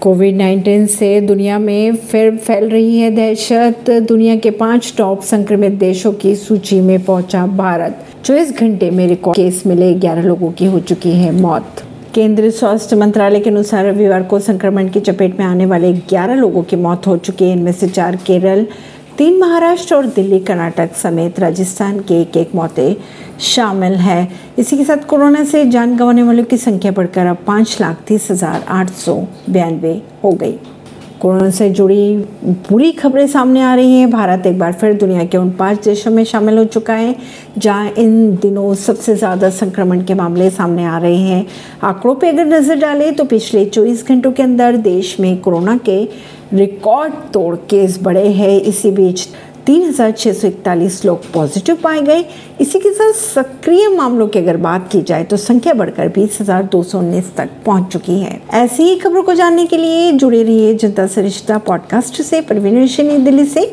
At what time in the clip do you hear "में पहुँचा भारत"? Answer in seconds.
6.80-8.04